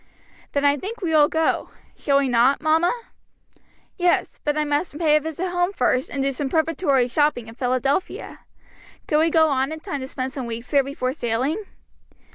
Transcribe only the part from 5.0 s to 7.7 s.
a visit home first, and do some preparatory shopping in